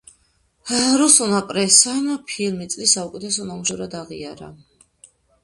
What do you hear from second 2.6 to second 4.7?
წლის საუკეთესო ნამუშევრად აღიარა.